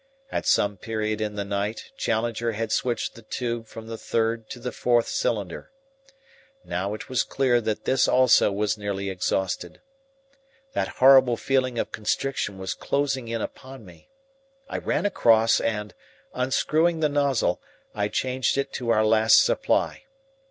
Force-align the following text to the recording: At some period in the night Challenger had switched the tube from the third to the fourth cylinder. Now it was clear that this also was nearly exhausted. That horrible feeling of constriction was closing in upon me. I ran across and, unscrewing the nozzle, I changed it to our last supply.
At 0.31 0.47
some 0.47 0.77
period 0.77 1.21
in 1.21 1.35
the 1.35 1.45
night 1.45 1.91
Challenger 1.95 2.53
had 2.53 2.71
switched 2.71 3.13
the 3.13 3.21
tube 3.21 3.67
from 3.67 3.85
the 3.85 3.99
third 3.99 4.49
to 4.49 4.57
the 4.57 4.71
fourth 4.71 5.07
cylinder. 5.07 5.69
Now 6.65 6.95
it 6.95 7.07
was 7.07 7.21
clear 7.21 7.61
that 7.61 7.85
this 7.85 8.07
also 8.07 8.51
was 8.51 8.79
nearly 8.79 9.11
exhausted. 9.11 9.79
That 10.73 10.87
horrible 10.97 11.37
feeling 11.37 11.77
of 11.77 11.91
constriction 11.91 12.57
was 12.57 12.73
closing 12.73 13.27
in 13.27 13.41
upon 13.41 13.85
me. 13.85 14.09
I 14.67 14.79
ran 14.79 15.05
across 15.05 15.59
and, 15.59 15.93
unscrewing 16.33 17.01
the 17.01 17.07
nozzle, 17.09 17.61
I 17.93 18.07
changed 18.07 18.57
it 18.57 18.73
to 18.73 18.89
our 18.89 19.05
last 19.05 19.43
supply. 19.43 20.05